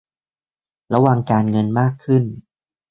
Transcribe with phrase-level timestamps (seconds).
[0.93, 2.23] ระวังการเงินมากขึ้น